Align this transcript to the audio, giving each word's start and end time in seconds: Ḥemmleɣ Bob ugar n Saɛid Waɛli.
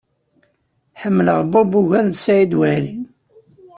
Ḥemmleɣ 1.01 1.39
Bob 1.51 1.71
ugar 1.79 2.05
n 2.07 2.11
Saɛid 2.23 2.53
Waɛli. 2.59 2.95